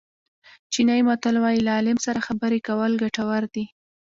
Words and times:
چینایي 0.73 1.03
متل 1.09 1.35
وایي 1.43 1.59
له 1.65 1.71
عالم 1.77 1.97
سره 2.05 2.25
خبرې 2.27 2.59
کول 2.67 2.91
ګټور 3.03 3.43
دي. 3.53 3.65